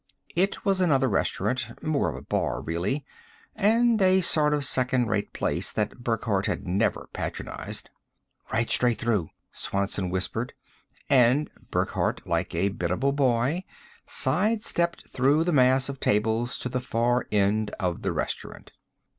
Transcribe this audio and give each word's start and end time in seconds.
It 0.35 0.65
was 0.65 0.81
another 0.81 1.07
restaurant 1.07 1.79
more 1.83 2.09
of 2.09 2.15
a 2.15 2.23
bar, 2.23 2.59
really, 2.59 3.05
and 3.55 4.01
a 4.01 4.21
sort 4.21 4.51
of 4.51 4.65
second 4.65 5.09
rate 5.09 5.31
place 5.31 5.71
that 5.71 6.03
Burckhardt 6.03 6.47
had 6.47 6.65
never 6.67 7.07
patronized. 7.13 7.91
"Right 8.51 8.67
straight 8.71 8.97
through," 8.97 9.29
Swanson 9.51 10.09
whispered; 10.09 10.55
and 11.07 11.51
Burckhardt, 11.69 12.25
like 12.25 12.55
a 12.55 12.69
biddable 12.69 13.11
boy, 13.11 13.63
side 14.07 14.63
stepped 14.63 15.07
through 15.07 15.43
the 15.43 15.53
mass 15.53 15.87
of 15.87 15.99
tables 15.99 16.57
to 16.57 16.67
the 16.69 16.81
far 16.81 17.27
end 17.31 17.69
of 17.79 18.01
the 18.01 18.11
restaurant. 18.11 18.71